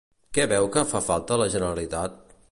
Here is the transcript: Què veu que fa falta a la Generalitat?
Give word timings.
Què 0.37 0.45
veu 0.53 0.69
que 0.75 0.83
fa 0.93 1.01
falta 1.09 1.35
a 1.35 1.37
la 1.41 1.47
Generalitat? 1.57 2.17